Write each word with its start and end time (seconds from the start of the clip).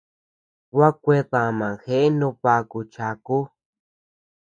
Gua 0.71 0.89
kuedama 1.01 1.67
jeʼe 1.83 2.07
no 2.19 2.27
baku 2.43 2.79
chaku. 2.93 3.37